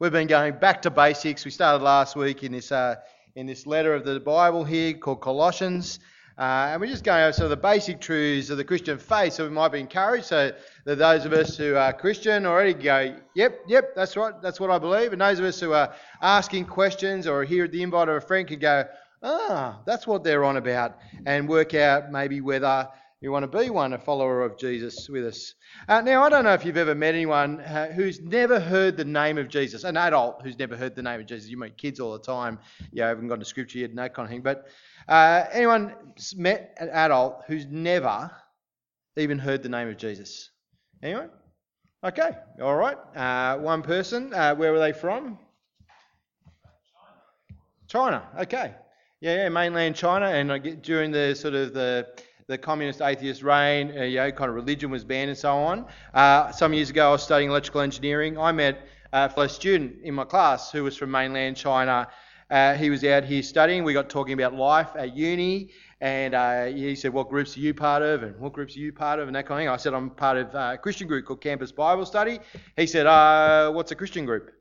[0.00, 1.44] We've been going back to basics.
[1.44, 2.96] We started last week in this uh,
[3.36, 6.00] in this letter of the Bible here called Colossians,
[6.36, 9.34] uh, and we're just going over some of the basic truths of the Christian faith,
[9.34, 10.24] so we might be encouraged.
[10.24, 10.50] So
[10.84, 14.72] that those of us who are Christian already go, yep, yep, that's right, that's what
[14.72, 18.08] I believe, and those of us who are asking questions or here at the invite
[18.08, 18.84] of a friend can go,
[19.22, 22.88] ah, that's what they're on about, and work out maybe whether
[23.24, 25.54] you want to be one, a follower of Jesus with us.
[25.88, 29.04] Uh, now, I don't know if you've ever met anyone uh, who's never heard the
[29.06, 31.48] name of Jesus, an adult who's never heard the name of Jesus.
[31.48, 32.58] You meet kids all the time,
[32.92, 34.42] you haven't gone to scripture yet, and that kind of thing.
[34.42, 34.66] But
[35.08, 35.94] uh, anyone
[36.36, 38.30] met an adult who's never
[39.16, 40.50] even heard the name of Jesus?
[41.02, 41.30] Anyone?
[42.04, 42.28] Okay,
[42.60, 42.98] all right.
[43.16, 44.34] Uh, one person.
[44.34, 45.38] Uh, where were they from?
[47.88, 48.20] China.
[48.20, 48.42] China.
[48.42, 48.74] Okay.
[49.22, 52.06] Yeah, yeah, mainland China, and during the sort of the
[52.46, 55.86] the communist atheist reign, uh, you know, kind of religion was banned and so on.
[56.12, 58.38] Uh, some years ago, I was studying electrical engineering.
[58.38, 62.08] I met a fellow student in my class who was from mainland China.
[62.50, 63.84] Uh, he was out here studying.
[63.84, 67.72] We got talking about life at uni, and uh, he said, "What groups are you
[67.72, 69.68] part of?" and "What groups are you part of?" and that kind of thing.
[69.68, 72.40] I said, "I'm part of a Christian group called Campus Bible Study."
[72.76, 74.52] He said, uh, "What's a Christian group?"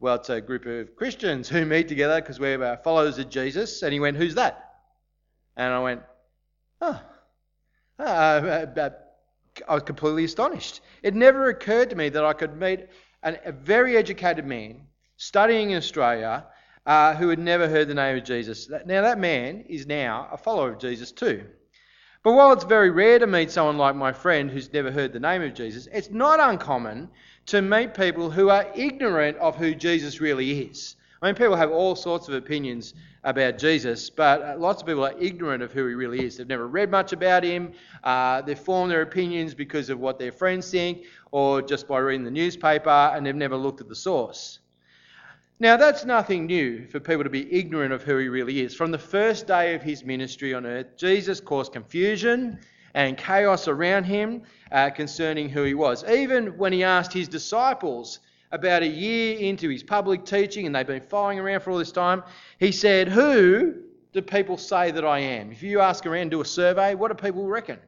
[0.00, 3.82] Well, it's a group of Christians who meet together because we're uh, followers of Jesus.
[3.82, 4.74] And he went, "Who's that?"
[5.56, 6.02] And I went,
[6.80, 7.00] "Oh."
[7.98, 8.02] Uh,
[8.76, 8.90] uh,
[9.66, 10.80] I was completely astonished.
[11.02, 12.86] It never occurred to me that I could meet
[13.22, 14.82] an, a very educated man
[15.16, 16.46] studying in Australia
[16.86, 18.68] uh, who had never heard the name of Jesus.
[18.86, 21.44] Now, that man is now a follower of Jesus too.
[22.22, 25.20] But while it's very rare to meet someone like my friend who's never heard the
[25.20, 27.10] name of Jesus, it's not uncommon
[27.46, 30.96] to meet people who are ignorant of who Jesus really is.
[31.20, 35.04] I mean, people have all sorts of opinions about Jesus, but uh, lots of people
[35.04, 36.36] are ignorant of who he really is.
[36.36, 37.72] They've never read much about him.
[38.04, 42.24] Uh, they've formed their opinions because of what their friends think or just by reading
[42.24, 44.60] the newspaper, and they've never looked at the source.
[45.60, 48.76] Now, that's nothing new for people to be ignorant of who he really is.
[48.76, 52.60] From the first day of his ministry on earth, Jesus caused confusion
[52.94, 56.08] and chaos around him uh, concerning who he was.
[56.08, 58.20] Even when he asked his disciples
[58.50, 61.92] about a year into his public teaching, and they've been following around for all this
[61.92, 62.22] time,
[62.58, 63.74] he said, Who
[64.12, 65.52] do people say that I am?
[65.52, 67.78] If you ask around, do a survey, what do people reckon?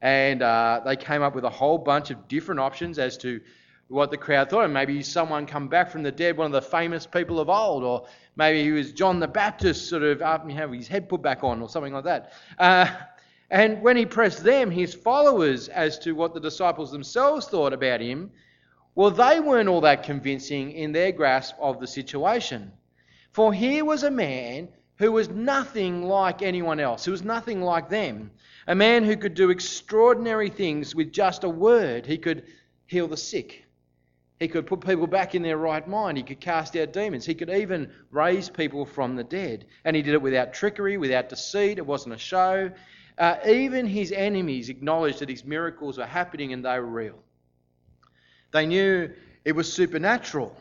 [0.00, 3.40] And uh, they came up with a whole bunch of different options as to
[3.88, 4.64] what the crowd thought.
[4.64, 7.82] And maybe someone come back from the dead, one of the famous people of old,
[7.82, 8.06] or
[8.36, 11.60] maybe he was John the Baptist, sort of after having his head put back on,
[11.60, 12.32] or something like that.
[12.58, 12.88] Uh,
[13.50, 18.00] and when he pressed them, his followers, as to what the disciples themselves thought about
[18.00, 18.30] him,
[19.00, 22.70] well, they weren't all that convincing in their grasp of the situation.
[23.32, 27.88] For here was a man who was nothing like anyone else, who was nothing like
[27.88, 28.30] them.
[28.66, 32.04] A man who could do extraordinary things with just a word.
[32.04, 32.44] He could
[32.88, 33.64] heal the sick.
[34.38, 36.18] He could put people back in their right mind.
[36.18, 37.24] He could cast out demons.
[37.24, 39.64] He could even raise people from the dead.
[39.86, 41.78] And he did it without trickery, without deceit.
[41.78, 42.70] It wasn't a show.
[43.16, 47.22] Uh, even his enemies acknowledged that his miracles were happening and they were real.
[48.52, 49.10] They knew
[49.44, 50.56] it was supernatural.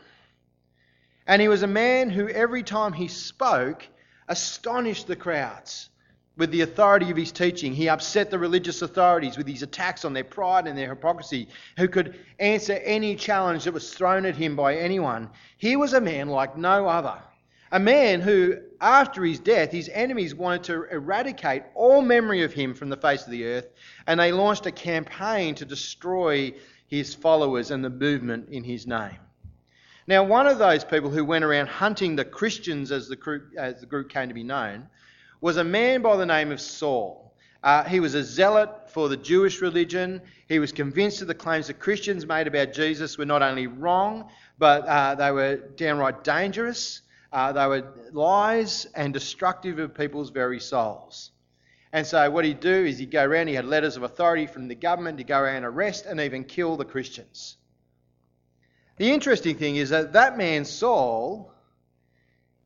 [1.28, 3.88] And he was a man who, every time he spoke,
[4.28, 5.90] astonished the crowds
[6.38, 7.74] with the authority of his teaching.
[7.74, 11.88] He upset the religious authorities with his attacks on their pride and their hypocrisy, who
[11.88, 15.30] could answer any challenge that was thrown at him by anyone.
[15.58, 17.22] He was a man like no other.
[17.72, 22.74] A man who, after his death, his enemies wanted to eradicate all memory of him
[22.74, 23.68] from the face of the earth,
[24.08, 26.54] and they launched a campaign to destroy
[26.90, 29.18] his followers and the movement in his name.
[30.08, 33.80] Now, one of those people who went around hunting the Christians, as the group, as
[33.80, 34.88] the group came to be known,
[35.40, 37.32] was a man by the name of Saul.
[37.62, 40.22] Uh, he was a zealot for the Jewish religion.
[40.48, 44.30] He was convinced that the claims that Christians made about Jesus were not only wrong,
[44.58, 47.02] but uh, they were downright dangerous.
[47.32, 51.32] Uh, they were lies and destructive of people's very souls.
[51.92, 54.68] And so what he'd do is he'd go around, he had letters of authority from
[54.68, 57.58] the government to go around and arrest and even kill the Christians.
[58.98, 61.54] The interesting thing is that that man, Saul,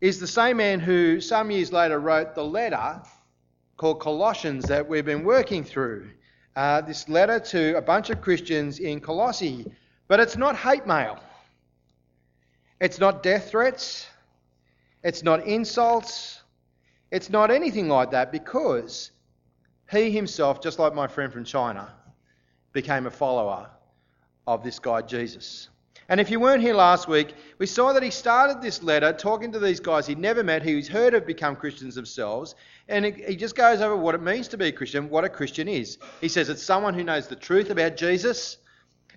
[0.01, 3.01] is the same man who some years later wrote the letter
[3.77, 6.09] called Colossians that we've been working through.
[6.55, 9.71] Uh, this letter to a bunch of Christians in Colossae.
[10.07, 11.19] But it's not hate mail.
[12.79, 14.05] It's not death threats.
[15.03, 16.42] It's not insults.
[17.13, 19.11] It's not anything like that because
[19.91, 21.93] he himself, just like my friend from China,
[22.71, 23.69] became a follower
[24.47, 25.69] of this guy Jesus.
[26.09, 29.51] And if you weren't here last week, we saw that he started this letter talking
[29.51, 32.55] to these guys he'd never met, who he's heard have become Christians themselves.
[32.89, 35.67] And he just goes over what it means to be a Christian, what a Christian
[35.67, 35.99] is.
[36.19, 38.57] He says it's someone who knows the truth about Jesus,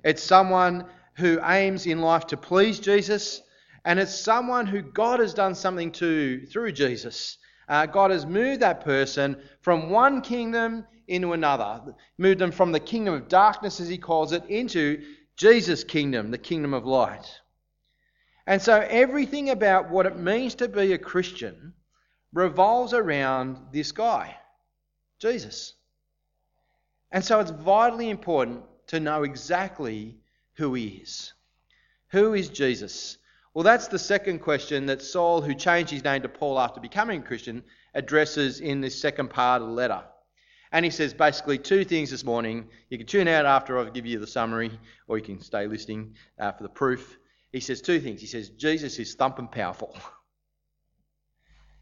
[0.04, 0.84] it's someone
[1.14, 3.40] who aims in life to please Jesus,
[3.86, 7.38] And it's someone who God has done something to through Jesus.
[7.68, 12.80] Uh, God has moved that person from one kingdom into another, moved them from the
[12.80, 15.02] kingdom of darkness, as he calls it, into
[15.36, 17.40] Jesus' kingdom, the kingdom of light.
[18.46, 21.74] And so everything about what it means to be a Christian
[22.32, 24.36] revolves around this guy,
[25.18, 25.74] Jesus.
[27.10, 30.18] And so it's vitally important to know exactly
[30.54, 31.32] who he is.
[32.08, 33.18] Who is Jesus?
[33.56, 37.22] Well, that's the second question that Saul, who changed his name to Paul after becoming
[37.22, 37.64] a Christian,
[37.94, 40.04] addresses in this second part of the letter.
[40.72, 42.68] And he says basically two things this morning.
[42.90, 46.16] You can tune out after I give you the summary, or you can stay listening
[46.38, 47.16] uh, for the proof.
[47.50, 48.20] He says two things.
[48.20, 49.96] He says, Jesus is thumping powerful.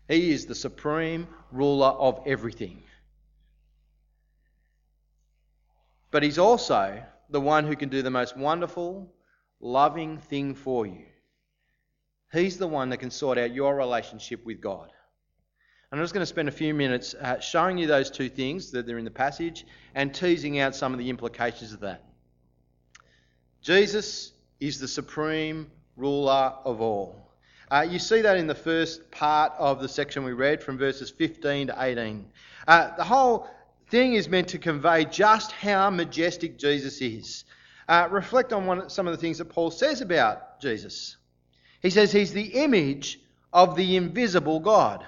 [0.07, 2.85] He is the supreme ruler of everything.
[6.13, 9.13] But he's also the one who can do the most wonderful,
[9.59, 11.07] loving thing for you.
[12.35, 14.91] He's the one that can sort out your relationship with God.
[15.93, 18.91] I'm just going to spend a few minutes uh, showing you those two things that
[18.91, 19.65] are in the passage
[19.95, 22.03] and teasing out some of the implications of that.
[23.63, 27.31] Jesus is the supreme ruler of all.
[27.71, 31.11] Uh, you see that in the first part of the section we read from verses
[31.11, 32.27] 15 to 18.
[32.67, 33.49] Uh, the whole
[33.91, 37.45] thing is meant to convey just how majestic Jesus is.
[37.89, 41.17] Uh, reflect on one, some of the things that Paul says about Jesus.
[41.85, 43.21] He says he's the image
[43.53, 45.07] of the invisible God.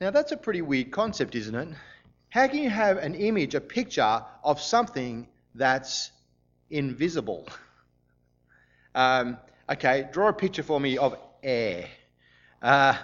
[0.00, 1.68] Now, that's a pretty weird concept, isn't it?
[2.28, 6.10] How can you have an image, a picture of something that's
[6.70, 7.46] invisible?
[8.96, 9.38] Um,
[9.70, 11.86] okay, draw a picture for me of air.
[12.60, 12.96] Uh,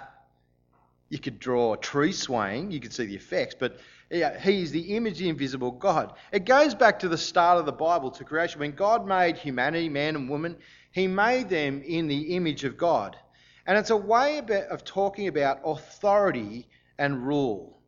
[1.07, 3.79] you could draw a tree swaying, you could see the effects, but
[4.11, 6.13] yeah, he is the image of the invisible God.
[6.33, 8.59] It goes back to the start of the Bible, to creation.
[8.59, 10.57] When God made humanity, man and woman,
[10.91, 13.17] he made them in the image of God.
[13.65, 17.79] And it's a way of talking about authority and rule.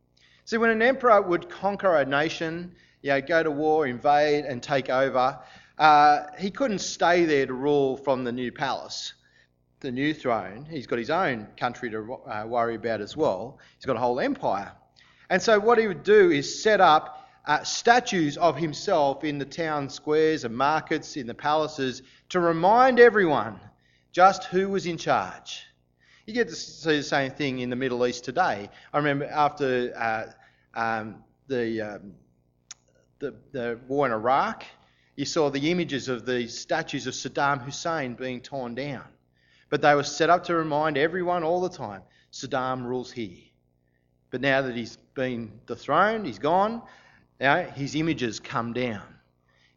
[0.44, 4.62] See, when an emperor would conquer a nation, you know, go to war, invade, and
[4.62, 5.38] take over,
[5.78, 9.14] uh, he couldn't stay there to rule from the new palace,
[9.80, 10.66] the new throne.
[10.68, 13.58] He's got his own country to uh, worry about as well.
[13.76, 14.72] He's got a whole empire.
[15.30, 19.44] And so, what he would do is set up uh, statues of himself in the
[19.44, 23.58] town squares and markets, in the palaces, to remind everyone
[24.12, 25.64] just who was in charge.
[26.26, 28.70] You get to see the same thing in the Middle East today.
[28.92, 32.12] I remember after uh, um, the, um,
[33.18, 34.64] the, the war in Iraq,
[35.16, 39.04] you saw the images of the statues of Saddam Hussein being torn down.
[39.68, 42.02] But they were set up to remind everyone all the time
[42.32, 43.38] Saddam rules here.
[44.30, 46.82] But now that he's been dethroned, he's gone,
[47.42, 49.02] now his images come down.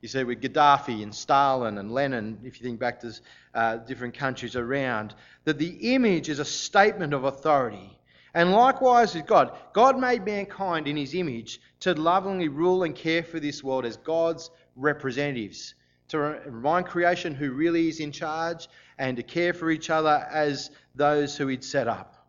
[0.02, 3.12] You see, with Gaddafi and Stalin and Lenin, if you think back to
[3.56, 5.16] uh, different countries around,
[5.46, 7.98] that the image is a statement of authority.
[8.36, 13.24] And likewise with God, God made mankind in his image to lovingly rule and care
[13.24, 15.74] for this world as God's representatives,
[16.10, 18.68] to remind creation who really is in charge,
[19.00, 22.28] and to care for each other as those who he'd set up.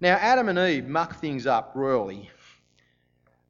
[0.00, 2.30] Now, Adam and Eve muck things up royally.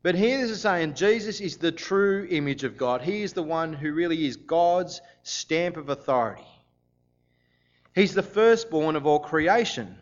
[0.02, 3.02] But here this is saying Jesus is the true image of God.
[3.02, 6.46] He is the one who really is God's stamp of authority.
[7.94, 9.98] He's the firstborn of all creation.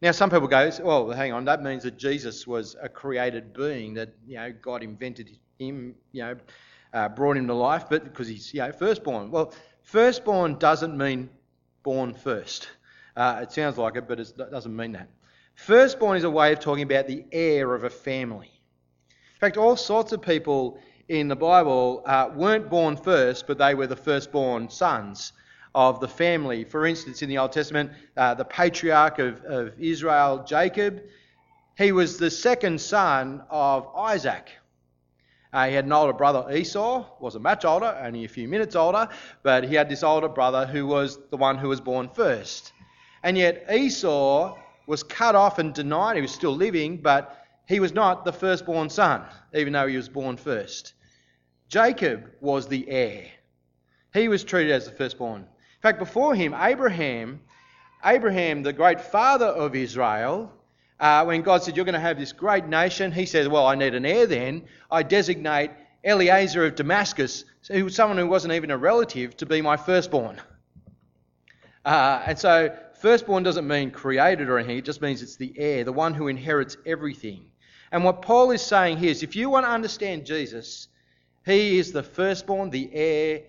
[0.00, 3.94] Now, some people go, well, hang on, that means that Jesus was a created being,
[3.94, 6.36] that, you know, God invented him, you know,
[6.92, 9.30] uh, brought him to life, but because he's you know, firstborn.
[9.30, 11.30] Well, firstborn doesn't mean
[11.82, 12.68] born first.
[13.16, 15.08] Uh, it sounds like it, but it doesn't mean that.
[15.54, 18.50] Firstborn is a way of talking about the heir of a family.
[19.42, 23.74] In fact, all sorts of people in the Bible uh, weren't born first, but they
[23.74, 25.32] were the firstborn sons
[25.74, 26.62] of the family.
[26.62, 31.02] For instance, in the Old Testament, uh, the patriarch of, of Israel, Jacob,
[31.76, 34.48] he was the second son of Isaac.
[35.52, 39.08] Uh, he had an older brother, Esau, wasn't much older, only a few minutes older,
[39.42, 42.72] but he had this older brother who was the one who was born first.
[43.24, 44.56] And yet Esau
[44.86, 46.14] was cut off and denied.
[46.14, 49.22] He was still living, but he was not the firstborn son,
[49.54, 50.94] even though he was born first.
[51.68, 53.24] Jacob was the heir.
[54.12, 55.40] He was treated as the firstborn.
[55.42, 57.40] In fact, before him, Abraham,
[58.04, 60.52] Abraham, the great father of Israel,
[61.00, 63.74] uh, when God said, You're going to have this great nation, he said, Well, I
[63.74, 64.66] need an heir then.
[64.90, 65.70] I designate
[66.04, 70.40] Eliezer of Damascus, who was someone who wasn't even a relative, to be my firstborn.
[71.84, 75.84] Uh, and so, firstborn doesn't mean created or anything, it just means it's the heir,
[75.84, 77.46] the one who inherits everything.
[77.92, 80.88] And what Paul is saying here is if you want to understand Jesus,
[81.44, 83.42] he is the firstborn, the heir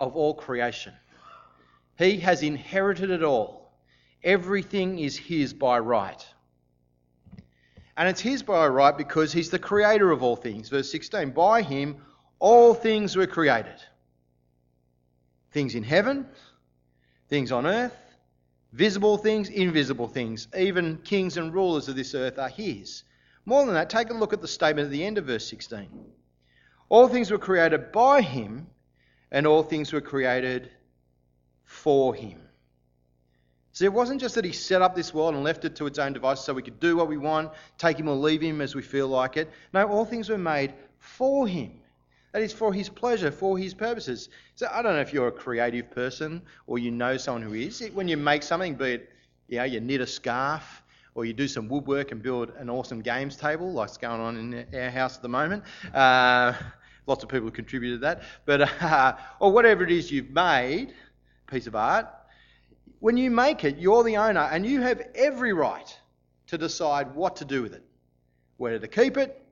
[0.00, 0.92] of all creation.
[1.96, 3.72] He has inherited it all.
[4.24, 6.26] Everything is his by right.
[7.96, 10.68] And it's his by right because he's the creator of all things.
[10.68, 11.98] Verse 16 By him
[12.40, 13.80] all things were created
[15.50, 16.26] things in heaven,
[17.28, 17.96] things on earth,
[18.72, 20.46] visible things, invisible things.
[20.56, 23.02] Even kings and rulers of this earth are his.
[23.48, 25.88] More than that, take a look at the statement at the end of verse 16.
[26.90, 28.66] All things were created by him,
[29.30, 30.70] and all things were created
[31.64, 32.42] for him.
[33.72, 35.98] See, it wasn't just that he set up this world and left it to its
[35.98, 38.74] own devices so we could do what we want, take him or leave him as
[38.74, 39.50] we feel like it.
[39.72, 41.72] No, all things were made for him.
[42.34, 44.28] That is for his pleasure, for his purposes.
[44.56, 47.80] So I don't know if you're a creative person or you know someone who is.
[47.94, 49.10] When you make something, be it
[49.48, 50.82] you, know, you knit a scarf
[51.18, 54.66] or you do some woodwork and build an awesome games table, like's going on in
[54.72, 55.64] our house at the moment.
[55.92, 56.52] Uh,
[57.08, 58.22] lots of people have contributed that.
[58.44, 60.94] But uh, or whatever it is you've made,
[61.50, 62.06] piece of art,
[63.00, 65.98] when you make it, you're the owner and you have every right
[66.46, 67.82] to decide what to do with it.
[68.56, 69.44] Whether to keep it,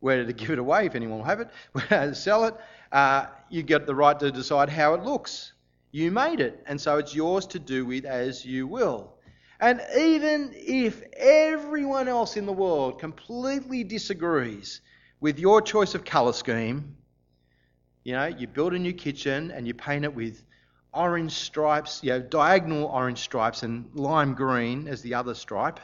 [0.00, 2.54] whether to give it away if anyone will have it, whether to sell it.
[2.92, 5.54] Uh, you get the right to decide how it looks.
[5.90, 9.14] You made it, and so it's yours to do with as you will.
[9.60, 14.80] And even if everyone else in the world completely disagrees
[15.20, 16.96] with your choice of colour scheme,
[18.02, 20.42] you know, you build a new kitchen and you paint it with
[20.92, 25.80] orange stripes, you know, diagonal orange stripes and lime green as the other stripe.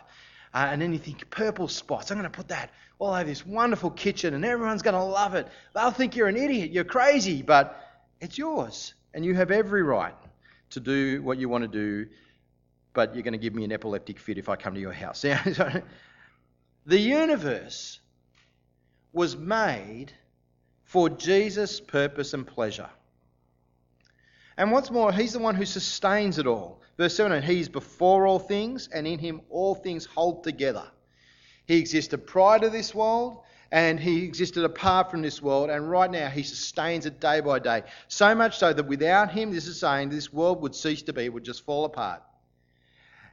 [0.53, 2.11] Uh, and then you think purple spots.
[2.11, 5.35] I'm going to put that all over this wonderful kitchen, and everyone's going to love
[5.35, 5.49] it.
[5.75, 7.81] They'll think you're an idiot, you're crazy, but
[8.21, 10.15] it's yours, and you have every right
[10.71, 12.11] to do what you want to do.
[12.93, 15.23] But you're going to give me an epileptic fit if I come to your house.
[16.87, 18.01] the universe
[19.13, 20.13] was made
[20.85, 22.91] for Jesus' purpose and pleasure.
[24.57, 26.83] And what's more, he's the one who sustains it all.
[26.99, 30.85] Verse 17, he's before all things, and in him all things hold together.
[31.67, 33.39] He existed prior to this world,
[33.73, 37.61] and he existed apart from this world, and right now he sustains it day by
[37.61, 37.85] day.
[38.09, 41.29] So much so that without him, this is saying, this world would cease to be,
[41.29, 42.23] would just fall apart.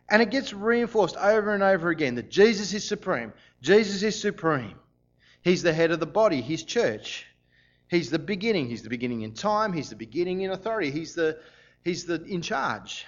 [0.09, 3.33] And it gets reinforced over and over again that Jesus is supreme.
[3.61, 4.75] Jesus is supreme.
[5.41, 7.25] He's the head of the body, his church.
[7.89, 8.67] He's the beginning.
[8.67, 9.73] He's the beginning in time.
[9.73, 10.91] He's the beginning in authority.
[10.91, 11.39] He's the,
[11.83, 13.05] he's the in charge.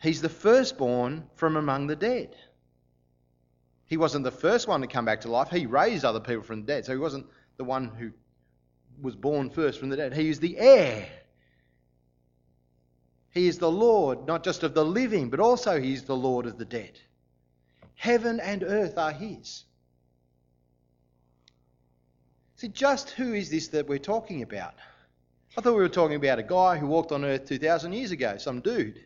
[0.00, 2.34] He's the firstborn from among the dead.
[3.86, 5.50] He wasn't the first one to come back to life.
[5.50, 6.84] He raised other people from the dead.
[6.84, 7.26] So he wasn't
[7.56, 8.10] the one who
[9.00, 10.14] was born first from the dead.
[10.14, 11.06] He is the heir.
[13.32, 16.46] He is the Lord, not just of the living, but also he is the Lord
[16.46, 16.98] of the dead.
[17.94, 19.64] Heaven and earth are his.
[22.56, 24.74] See, just who is this that we're talking about?
[25.56, 28.36] I thought we were talking about a guy who walked on earth 2,000 years ago,
[28.36, 29.02] some dude.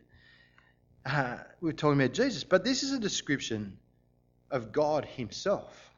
[1.04, 3.78] Uh, we were talking about Jesus, but this is a description
[4.50, 5.90] of God Himself.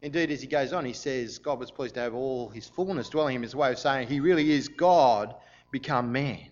[0.00, 3.08] Indeed, as he goes on, he says God was pleased to have all His fullness
[3.08, 5.34] dwelling in Him, his way of saying He really is God
[5.70, 6.50] become man.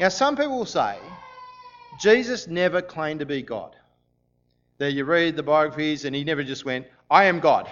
[0.00, 0.98] Now, some people will say
[2.00, 3.76] Jesus never claimed to be God.
[4.78, 7.70] There you read the biographies and he never just went, I am God.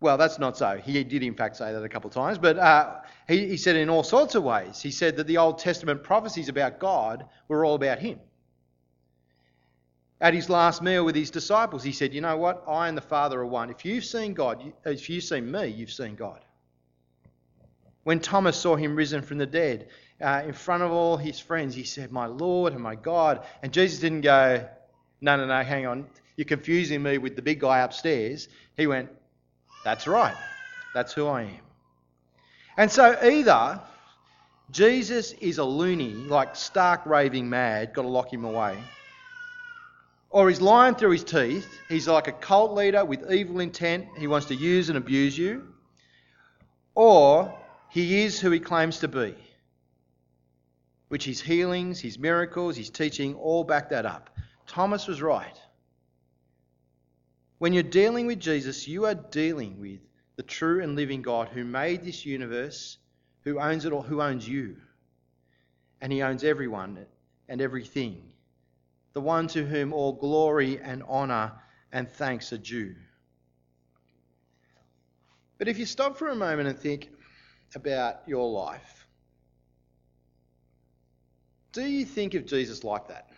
[0.00, 0.76] Well, that's not so.
[0.76, 2.96] He did, in fact, say that a couple of times, but uh,
[3.28, 4.80] he, he said it in all sorts of ways.
[4.80, 8.18] He said that the Old Testament prophecies about God were all about him.
[10.20, 12.64] At his last meal with his disciples, he said, You know what?
[12.66, 13.70] I and the Father are one.
[13.70, 16.40] If you've seen God, if you've seen me, you've seen God.
[18.02, 19.88] When Thomas saw him risen from the dead,
[20.20, 23.44] uh, in front of all his friends, he said, My Lord and my God.
[23.62, 24.66] And Jesus didn't go,
[25.20, 26.06] No, no, no, hang on.
[26.36, 28.48] You're confusing me with the big guy upstairs.
[28.76, 29.10] He went,
[29.84, 30.36] That's right.
[30.94, 31.60] That's who I am.
[32.76, 33.80] And so either
[34.70, 38.78] Jesus is a loony, like stark raving mad, got to lock him away,
[40.30, 41.66] or he's lying through his teeth.
[41.88, 44.06] He's like a cult leader with evil intent.
[44.18, 45.66] He wants to use and abuse you.
[46.94, 47.54] Or
[47.88, 49.34] he is who he claims to be,
[51.08, 54.30] which his healings, his miracles, his teaching all back that up.
[54.66, 55.58] Thomas was right.
[57.58, 60.00] When you're dealing with Jesus, you are dealing with
[60.36, 62.98] the true and living God who made this universe,
[63.42, 64.76] who owns it all, who owns you.
[66.00, 67.06] And he owns everyone
[67.48, 68.22] and everything.
[69.14, 71.52] The one to whom all glory and honour
[71.90, 72.94] and thanks are due.
[75.58, 77.10] But if you stop for a moment and think
[77.74, 78.97] about your life,
[81.78, 83.28] do you think of Jesus like that?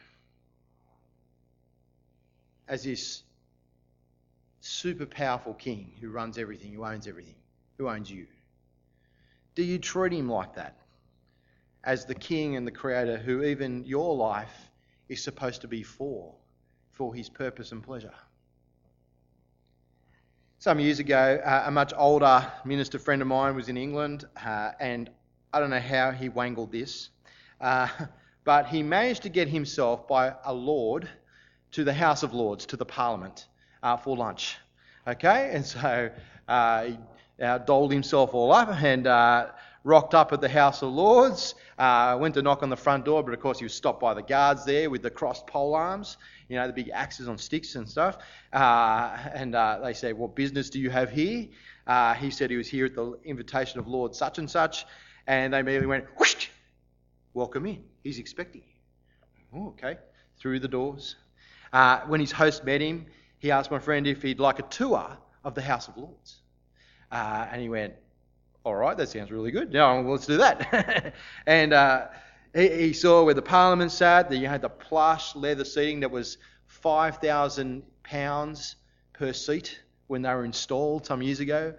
[2.68, 3.22] As this
[4.60, 7.34] super powerful king who runs everything, who owns everything,
[7.78, 8.26] who owns you?
[9.54, 10.76] Do you treat him like that?
[11.82, 14.70] As the king and the creator who even your life
[15.08, 16.34] is supposed to be for,
[16.92, 18.14] for his purpose and pleasure.
[20.58, 24.72] Some years ago, uh, a much older minister friend of mine was in England, uh,
[24.78, 25.10] and
[25.52, 27.08] I don't know how he wangled this,
[27.60, 27.88] uh,
[28.44, 31.08] but he managed to get himself by a lord
[31.72, 33.46] to the House of Lords, to the Parliament,
[33.82, 34.56] uh, for lunch.
[35.06, 36.10] Okay, and so
[36.48, 36.98] uh, he
[37.42, 39.06] uh, doled himself all up and
[39.84, 43.22] rocked up at the House of Lords, uh, went to knock on the front door,
[43.22, 46.18] but of course he was stopped by the guards there with the crossed pole arms,
[46.48, 48.18] you know, the big axes on sticks and stuff.
[48.52, 51.48] Uh, and uh, they said, What business do you have here?
[51.86, 54.84] Uh, he said he was here at the invitation of Lord such and such.
[55.26, 56.48] And they immediately went, Whoosh!
[57.32, 57.89] Welcome in.
[58.02, 59.60] He's expecting you.
[59.60, 59.98] Oh, okay.
[60.38, 61.16] Through the doors.
[61.72, 63.06] Uh, when his host met him,
[63.38, 66.40] he asked my friend if he'd like a tour of the House of Lords.
[67.10, 67.94] Uh, and he went,
[68.64, 69.72] all right, that sounds really good.
[69.72, 71.14] Well, let's do that.
[71.46, 72.08] and uh,
[72.54, 74.28] he, he, saw where the Parliament sat.
[74.28, 78.76] That you had the plush leather seating that was five thousand pounds
[79.14, 81.74] per seat when they were installed some years ago.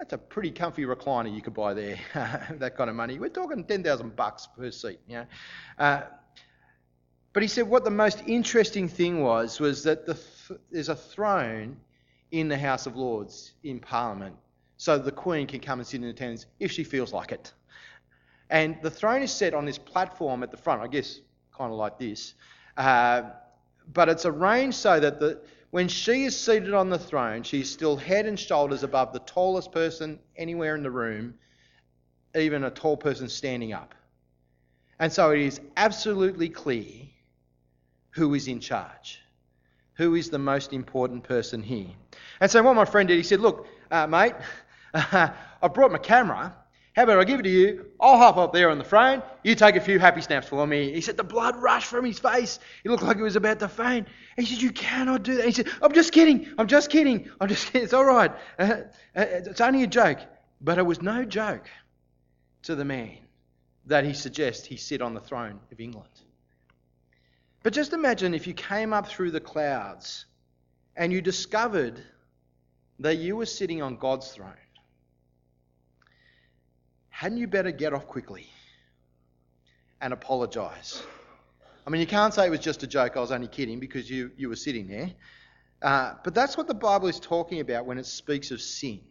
[0.00, 1.98] That's a pretty comfy recliner you could buy there.
[2.58, 3.18] that kind of money.
[3.18, 4.98] We're talking ten thousand bucks per seat.
[5.06, 5.26] You know?
[5.78, 6.02] Uh,
[7.34, 10.96] but he said what the most interesting thing was was that the th- there's a
[10.96, 11.76] throne
[12.30, 14.34] in the House of Lords in Parliament
[14.78, 17.52] so the Queen can come and sit in attendance if she feels like it.
[18.48, 21.20] And the throne is set on this platform at the front, I guess
[21.54, 22.32] kind of like this.
[22.78, 23.24] Uh,
[23.92, 27.96] but it's arranged so that the, when she is seated on the throne, she's still
[27.96, 31.34] head and shoulders above the tallest person anywhere in the room,
[32.34, 33.94] even a tall person standing up.
[34.98, 37.06] And so it is absolutely clear
[38.10, 39.20] who is in charge,
[39.94, 41.88] who is the most important person here.
[42.40, 44.34] And so what my friend did, he said, Look, uh, mate,
[44.94, 46.54] I've brought my camera.
[47.00, 47.86] How about I give it to you?
[47.98, 49.22] I'll hop up there on the frame.
[49.42, 50.92] You take a few happy snaps for me.
[50.92, 52.58] He said the blood rushed from his face.
[52.82, 54.06] He looked like he was about to faint.
[54.36, 55.46] He said, You cannot do that.
[55.46, 56.46] He said, I'm just kidding.
[56.58, 57.30] I'm just kidding.
[57.40, 57.82] I'm just kidding.
[57.84, 58.30] It's all right.
[58.58, 58.82] Uh,
[59.16, 60.18] uh, it's only a joke.
[60.60, 61.70] But it was no joke
[62.64, 63.16] to the man
[63.86, 66.20] that he suggests he sit on the throne of England.
[67.62, 70.26] But just imagine if you came up through the clouds
[70.96, 71.98] and you discovered
[72.98, 74.52] that you were sitting on God's throne
[77.20, 78.46] hadn't you better get off quickly
[80.00, 81.02] and apologise?
[81.86, 84.08] I mean, you can't say it was just a joke, I was only kidding, because
[84.08, 85.10] you, you were sitting there.
[85.82, 89.02] Uh, but that's what the Bible is talking about when it speaks of sin.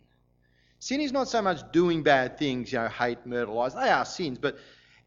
[0.80, 3.76] Sin is not so much doing bad things, you know, hate, murder, lies.
[3.76, 4.58] They are sins, but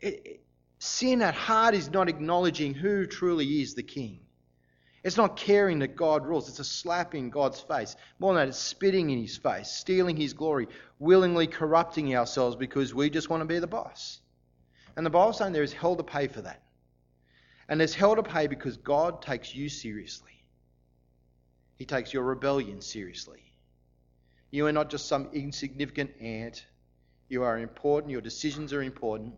[0.00, 0.44] it, it,
[0.78, 4.20] sin at heart is not acknowledging who truly is the King.
[5.04, 6.48] It's not caring that God rules.
[6.48, 7.96] It's a slap in God's face.
[8.20, 10.68] More than that, it's spitting in his face, stealing his glory,
[11.00, 14.20] willingly corrupting ourselves because we just want to be the boss.
[14.96, 16.62] And the Bible's saying there is hell to pay for that.
[17.68, 20.44] And there's hell to pay because God takes you seriously.
[21.78, 23.42] He takes your rebellion seriously.
[24.52, 26.64] You are not just some insignificant ant.
[27.28, 28.12] You are important.
[28.12, 29.34] Your decisions are important.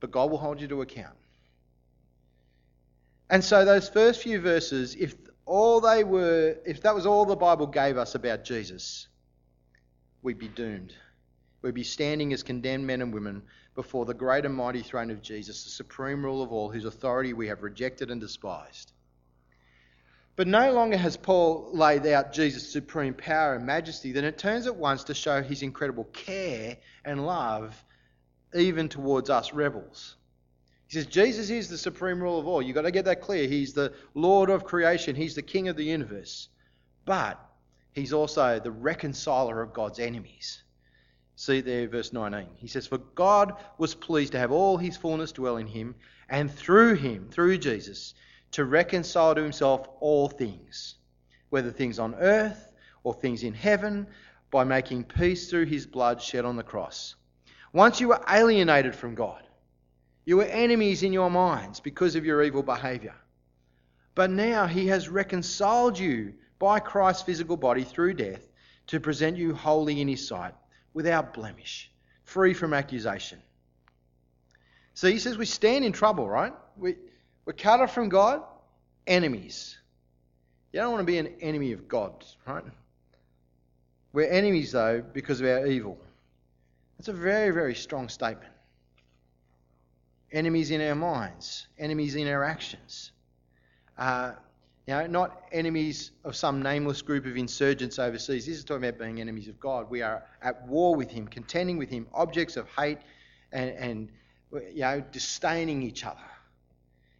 [0.00, 1.14] But God will hold you to account.
[3.30, 5.14] And so those first few verses, if
[5.44, 9.08] all they were, if that was all the Bible gave us about Jesus,
[10.22, 10.94] we'd be doomed.
[11.62, 13.42] We'd be standing as condemned men and women
[13.74, 17.32] before the great and mighty throne of Jesus, the supreme rule of all, whose authority
[17.32, 18.92] we have rejected and despised.
[20.36, 24.68] But no longer has Paul laid out Jesus' supreme power and majesty, then it turns
[24.68, 27.84] at once to show his incredible care and love
[28.54, 30.16] even towards us rebels.
[30.88, 32.62] He says Jesus is the supreme rule of all.
[32.62, 33.46] You've got to get that clear.
[33.46, 36.48] He's the Lord of creation, He's the King of the universe.
[37.04, 37.38] But
[37.92, 40.62] He's also the reconciler of God's enemies.
[41.36, 42.48] See there, verse 19.
[42.56, 45.94] He says, For God was pleased to have all His fullness dwell in Him,
[46.30, 48.14] and through Him, through Jesus,
[48.52, 50.96] to reconcile to Himself all things,
[51.50, 52.72] whether things on earth
[53.04, 54.06] or things in heaven,
[54.50, 57.14] by making peace through His blood shed on the cross.
[57.74, 59.42] Once you were alienated from God,
[60.28, 63.14] you were enemies in your minds because of your evil behavior.
[64.14, 68.46] But now he has reconciled you by Christ's physical body through death
[68.88, 70.52] to present you holy in his sight,
[70.92, 71.90] without blemish,
[72.24, 73.38] free from accusation.
[74.92, 76.52] So he says we stand in trouble, right?
[76.76, 76.96] We,
[77.46, 78.42] we're cut off from God,
[79.06, 79.78] enemies.
[80.74, 82.64] You don't want to be an enemy of God, right?
[84.12, 85.98] We're enemies, though, because of our evil.
[86.98, 88.52] That's a very, very strong statement
[90.32, 93.12] enemies in our minds, enemies in our actions.
[93.96, 94.32] Uh,
[94.88, 98.46] know, not enemies of some nameless group of insurgents overseas.
[98.46, 99.90] This is talking about being enemies of God.
[99.90, 102.98] We are at war with Him, contending with Him, objects of hate
[103.52, 104.08] and, and
[104.74, 106.18] you know, disdaining each other.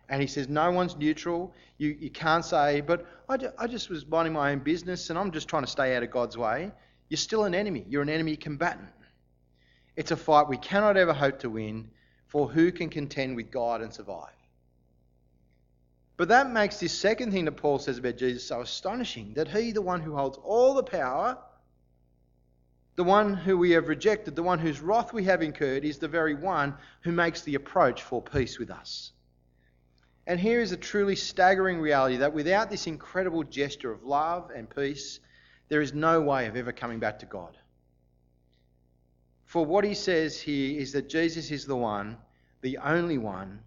[0.09, 1.53] And he says, No one's neutral.
[1.77, 5.19] You, you can't say, But I, ju- I just was minding my own business and
[5.19, 6.73] I'm just trying to stay out of God's way.
[7.11, 7.85] You're still an enemy.
[7.89, 8.89] You're an enemy combatant.
[9.95, 11.91] It's a fight we cannot ever hope to win,
[12.29, 14.33] for who can contend with God and survive?
[16.17, 19.73] But that makes this second thing that Paul says about Jesus so astonishing that he,
[19.73, 21.39] the one who holds all the power,
[22.97, 26.09] the one who we have rejected, the one whose wrath we have incurred, is the
[26.09, 29.13] very one who makes the approach for peace with us.
[30.27, 34.69] And here is a truly staggering reality that without this incredible gesture of love and
[34.69, 35.21] peace,
[35.69, 37.57] there is no way of ever coming back to God.
[39.49, 42.19] For what he says here is that Jesus is the one,
[42.61, 43.61] the only one,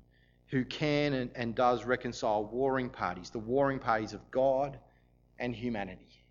[0.49, 4.77] who can and, and does reconcile warring parties, the warring parties of God
[5.39, 6.23] and humanity.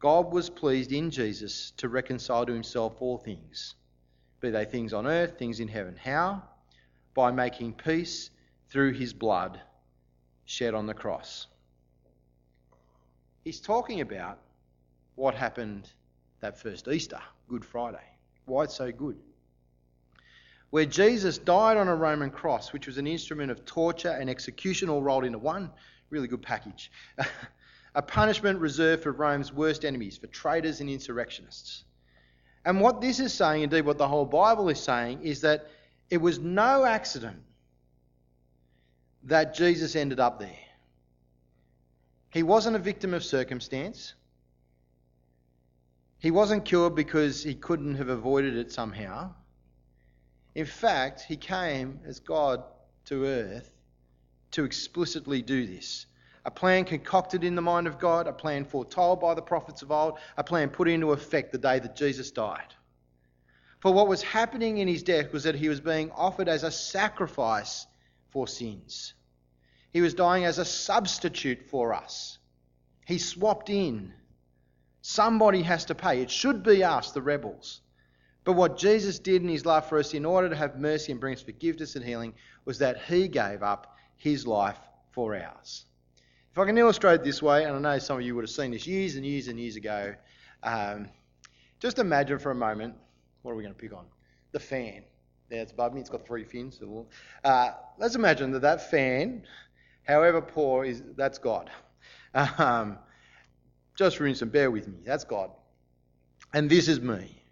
[0.00, 3.76] God was pleased in Jesus to reconcile to himself all things,
[4.40, 5.94] be they things on earth, things in heaven.
[5.96, 6.42] How?
[7.14, 8.30] By making peace
[8.68, 9.60] through his blood
[10.44, 11.46] shed on the cross.
[13.44, 14.40] He's talking about
[15.14, 15.88] what happened
[16.40, 17.98] that first Easter, Good Friday.
[18.46, 19.18] Why it's so good
[20.70, 24.88] where Jesus died on a Roman cross, which was an instrument of torture and execution
[24.88, 25.70] all rolled into one.
[26.10, 26.90] Really good package.
[27.94, 31.84] a punishment reserved for Rome's worst enemies, for traitors and insurrectionists.
[32.64, 35.68] And what this is saying, indeed, what the whole Bible is saying, is that
[36.08, 37.42] it was no accident
[39.24, 40.58] that Jesus ended up there.
[42.30, 44.14] He wasn't a victim of circumstance.
[46.20, 49.34] He wasn't cured because he couldn't have avoided it somehow.
[50.54, 52.62] In fact, he came as God
[53.06, 53.74] to earth
[54.52, 56.06] to explicitly do this.
[56.44, 59.90] A plan concocted in the mind of God, a plan foretold by the prophets of
[59.90, 62.74] old, a plan put into effect the day that Jesus died.
[63.80, 66.70] For what was happening in his death was that he was being offered as a
[66.70, 67.86] sacrifice
[68.28, 69.14] for sins.
[69.92, 72.38] He was dying as a substitute for us.
[73.06, 74.12] He swapped in.
[75.02, 76.20] Somebody has to pay.
[76.20, 77.80] It should be us, the rebels.
[78.44, 81.20] But what Jesus did in his love for us in order to have mercy and
[81.20, 82.34] bring us forgiveness and healing
[82.64, 84.78] was that he gave up his life
[85.10, 85.84] for ours.
[86.52, 88.72] If I can illustrate this way, and I know some of you would have seen
[88.72, 90.14] this years and years and years ago,
[90.62, 91.08] um,
[91.78, 92.94] just imagine for a moment
[93.42, 94.06] what are we going to pick on?
[94.52, 95.04] The fan.
[95.48, 96.80] There, it's above me, it's got three fins.
[97.44, 99.44] Uh, let's imagine that that fan,
[100.04, 101.70] however poor, is that's God.
[102.32, 102.96] Um,
[104.00, 105.50] just for instance, bear with me, that's God.
[106.54, 107.42] And this is me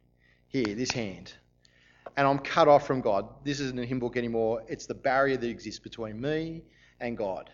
[0.47, 1.31] here, this hand,
[2.17, 3.29] and I'm cut off from God.
[3.45, 4.63] This isn't a hymn book anymore.
[4.67, 6.63] It's the barrier that exists between me
[7.01, 7.51] and God.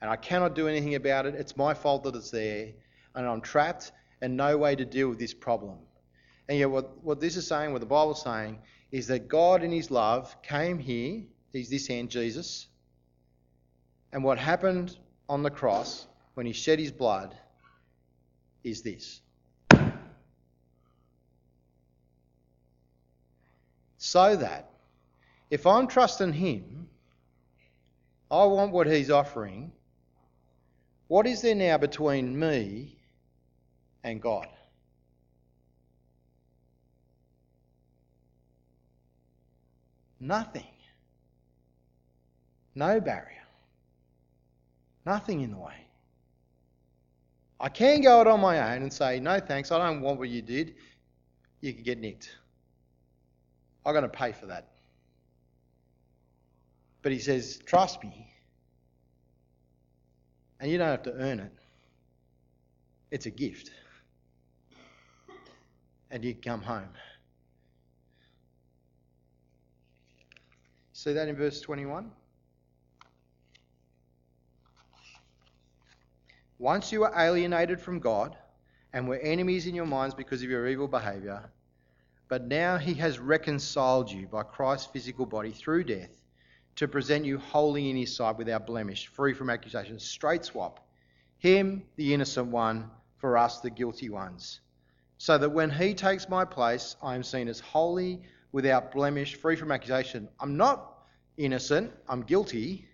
[0.00, 1.34] And I cannot do anything about it.
[1.34, 2.68] It's my fault that it's there.
[3.16, 3.90] And I'm trapped
[4.22, 5.78] and no way to deal with this problem.
[6.48, 8.60] And yet, what, what this is saying, what the Bible's saying,
[8.92, 11.24] is that God in His love came here.
[11.52, 12.68] He's this hand, Jesus.
[14.12, 14.96] And what happened
[15.28, 17.36] on the cross when He shed His blood
[18.70, 19.20] is this
[23.98, 24.70] So that
[25.50, 26.88] if I'm trusting Him,
[28.30, 29.72] I want what He's offering.
[31.08, 32.96] What is there now between me
[34.04, 34.46] and God?
[40.20, 40.64] Nothing.
[42.74, 43.42] No barrier.
[45.04, 45.87] Nothing in the way.
[47.60, 50.28] I can go it on my own and say, no thanks, I don't want what
[50.28, 50.74] you did.
[51.60, 52.36] You could get nicked.
[53.84, 54.68] I'm going to pay for that.
[57.02, 58.28] But he says, trust me.
[60.60, 61.52] And you don't have to earn it.
[63.10, 63.70] It's a gift.
[66.10, 66.88] And you come home.
[70.92, 72.10] See that in verse 21?
[76.58, 78.36] Once you were alienated from God
[78.92, 81.50] and were enemies in your minds because of your evil behaviour,
[82.28, 86.10] but now he has reconciled you by Christ's physical body through death
[86.74, 89.98] to present you holy in his sight without blemish, free from accusation.
[89.98, 90.86] Straight swap.
[91.38, 94.60] Him, the innocent one, for us, the guilty ones.
[95.18, 99.56] So that when he takes my place, I am seen as holy, without blemish, free
[99.56, 100.28] from accusation.
[100.40, 101.02] I'm not
[101.36, 102.88] innocent, I'm guilty,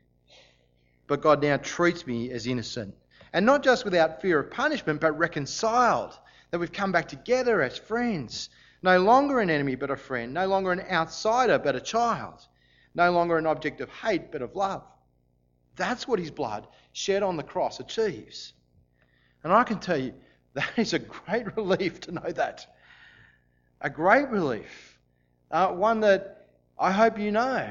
[1.07, 2.95] but God now treats me as innocent.
[3.35, 6.19] And not just without fear of punishment, but reconciled,
[6.51, 8.49] that we've come back together as friends
[8.81, 10.33] no longer an enemy, but a friend.
[10.33, 12.47] No longer an outsider, but a child.
[12.95, 14.85] No longer an object of hate, but of love.
[15.75, 18.53] That's what his blood shed on the cross achieves.
[19.43, 20.15] And I can tell you,
[20.55, 22.67] that is a great relief to know that.
[23.81, 24.99] A great relief.
[25.51, 27.69] Uh, one that I hope you know.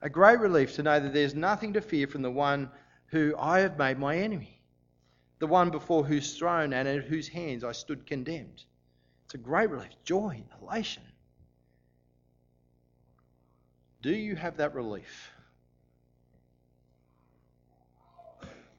[0.00, 2.68] A great relief to know that there's nothing to fear from the one
[3.12, 4.58] who I have made my enemy,
[5.38, 8.64] the one before whose throne and at whose hands I stood condemned.
[9.26, 11.02] It's a great relief, joy, elation.
[14.00, 15.30] Do you have that relief?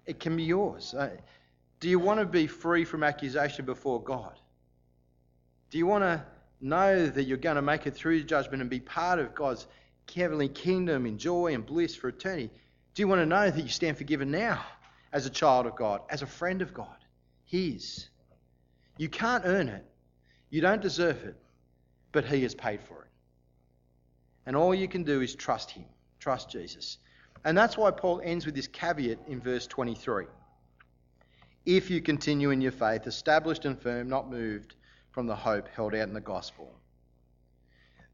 [0.08, 0.96] It can be yours.
[0.96, 1.12] Uh,
[1.80, 4.34] do you want to be free from accusation before God?
[5.70, 6.26] Do you want to
[6.60, 9.68] know that you're going to make it through judgment and be part of God's
[10.14, 12.50] heavenly kingdom in joy and bliss for eternity?
[12.94, 14.64] Do you want to know that you stand forgiven now
[15.12, 16.96] as a child of God, as a friend of God?
[17.46, 18.10] His.
[18.98, 19.86] You can't earn it.
[20.52, 21.36] You don't deserve it,
[22.12, 23.10] but He has paid for it.
[24.46, 25.86] And all you can do is trust Him,
[26.20, 27.00] trust Jesus.
[27.44, 30.26] And that's why Paul ends with this caveat in verse 23.
[31.66, 34.76] If you continue in your faith, established and firm, not moved
[35.12, 36.72] from the hope held out in the gospel.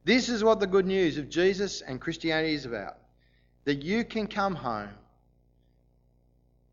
[0.06, 2.99] This is what the good news of Jesus and Christianity is about
[3.70, 4.90] that you can come home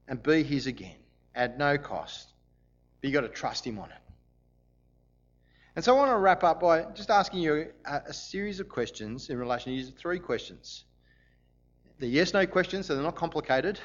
[0.08, 0.96] and be His again
[1.34, 2.32] at no cost,
[2.98, 3.98] but you've got to trust Him on it.
[5.74, 8.70] And so I want to wrap up by just asking you a, a series of
[8.70, 10.86] questions in relation to these three questions.
[11.98, 13.78] The yes no questions, so they're not complicated,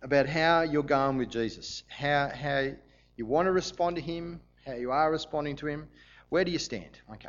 [0.00, 2.70] about how you're going with Jesus, how, how
[3.16, 5.88] you want to respond to Him, how you are responding to Him.
[6.30, 6.98] Where do you stand?
[7.12, 7.28] Okay.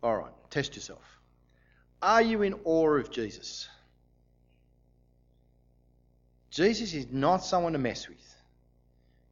[0.00, 1.02] All right, test yourself.
[2.02, 3.68] Are you in awe of Jesus?
[6.50, 8.36] Jesus is not someone to mess with.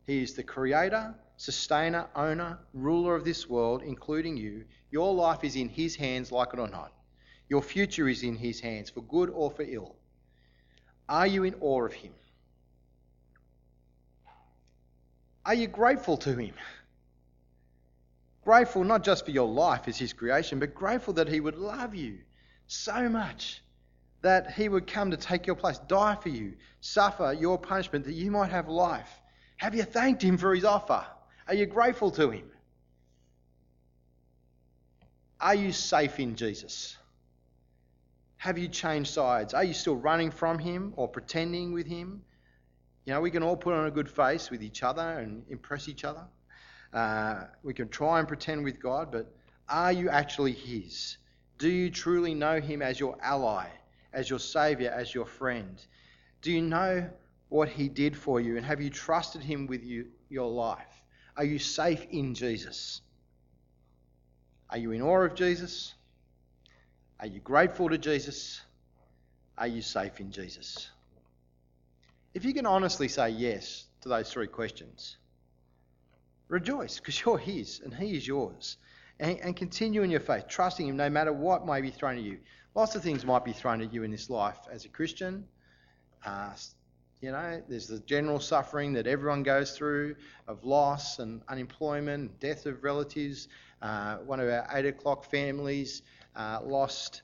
[0.06, 4.64] He is the creator, sustainer, owner, ruler of this world, including you.
[4.92, 6.92] Your life is in His hands, like it or not.
[7.48, 9.96] Your future is in His hands, for good or for ill.
[11.09, 12.12] Are you in awe of Him?
[15.44, 16.54] Are you grateful to Him?
[18.44, 21.96] Grateful not just for your life as His creation, but grateful that He would love
[21.96, 22.20] you
[22.70, 23.62] so much
[24.22, 28.14] that He would come to take your place, die for you, suffer your punishment that
[28.14, 29.11] you might have life.
[29.56, 31.04] Have you thanked Him for His offer?
[31.48, 32.50] Are you grateful to Him?
[35.40, 36.96] Are you safe in Jesus?
[38.37, 39.52] Have you changed sides?
[39.52, 42.22] Are you still running from Him or pretending with Him?
[43.04, 45.88] You know, we can all put on a good face with each other and impress
[45.88, 46.24] each other.
[46.92, 49.35] Uh, we can try and pretend with God, but
[49.68, 51.16] are you actually His?
[51.60, 53.68] Do you truly know Him as your ally,
[54.12, 55.80] as your Saviour, as your friend?
[56.42, 57.08] Do you know
[57.50, 58.56] what he did for you?
[58.56, 61.04] And have you trusted him with you, your life?
[61.36, 63.02] Are you safe in Jesus?
[64.70, 65.94] Are you in awe of Jesus?
[67.18, 68.60] Are you grateful to Jesus?
[69.58, 70.88] Are you safe in Jesus?
[72.32, 75.16] If you can honestly say yes to those three questions,
[76.48, 78.78] rejoice because you're His and He is yours.
[79.20, 82.24] And, and, continue in your faith, trusting Him no matter what may be thrown at
[82.24, 82.38] you.
[82.74, 85.44] Lots of things might be thrown at you in this life as a Christian.
[86.24, 86.52] Uh,
[87.20, 90.16] you know, there's the general suffering that everyone goes through
[90.48, 93.48] of loss and unemployment, death of relatives.
[93.83, 96.00] Uh, one of our eight o'clock families
[96.35, 97.20] uh, lost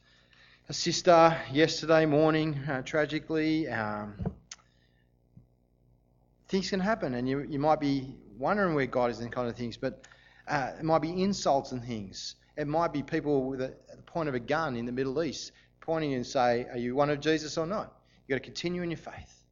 [0.68, 3.68] a sister yesterday morning, uh, tragically.
[3.68, 4.16] Um,
[6.48, 9.56] things can happen, and you, you might be wondering where God is in kind of
[9.56, 10.06] things, but
[10.48, 12.36] uh, it might be insults and things.
[12.56, 15.52] It might be people with a, the point of a gun in the Middle East
[15.80, 17.92] pointing and say, Are you one of Jesus or not?
[18.26, 19.44] You've got to continue in your faith.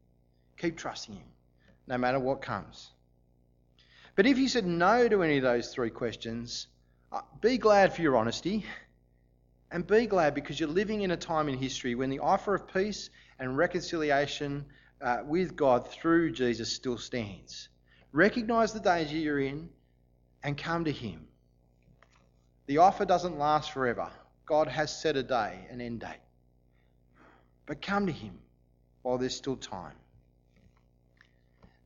[0.59, 1.27] Keep trusting Him,
[1.87, 2.91] no matter what comes.
[4.17, 6.69] But if you said no to any of those three questions,
[7.13, 8.65] uh, be glad for your honesty.
[9.71, 12.73] And be glad because you're living in a time in history when the offer of
[12.73, 14.67] peace and reconciliation
[15.01, 17.69] uh, with God through Jesus still stands.
[18.13, 19.69] Recognize the danger you're in
[20.45, 21.27] and come to Him.
[22.67, 24.09] The offer doesn't last forever.
[24.47, 26.21] God has set a day, an end date.
[27.67, 28.39] But come to Him
[29.03, 29.95] while there's still time.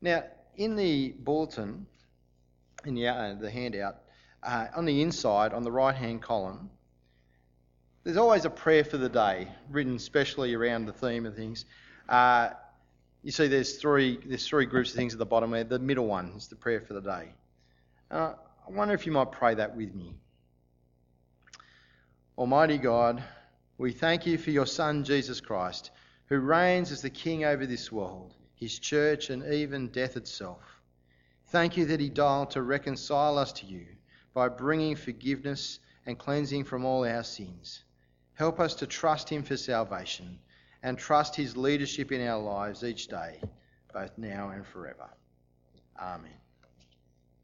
[0.03, 0.25] Now,
[0.57, 1.87] in the bulletin,
[2.85, 3.97] in the, uh, the handout,
[4.43, 6.71] uh, on the inside, on the right hand column,
[8.05, 11.65] there's always a prayer for the day written specially around the theme of things.
[12.09, 12.51] Uh,
[13.23, 15.65] you see, there's three there's three groups of things at the bottom there.
[15.65, 17.29] The middle one is the prayer for the day.
[18.11, 18.35] Uh,
[18.69, 20.15] I wonder if you might pray that with me.
[22.37, 23.23] Almighty God,
[23.79, 25.91] we thank you for your Son Jesus Christ,
[26.27, 30.61] who reigns as the King over this world his church, and even death itself.
[31.47, 33.87] Thank you that he died to reconcile us to you
[34.35, 37.85] by bringing forgiveness and cleansing from all our sins.
[38.35, 40.39] Help us to trust Him for salvation
[40.83, 43.41] and trust His leadership in our lives each day,
[43.93, 45.09] both now and forever.
[46.01, 46.31] Amen.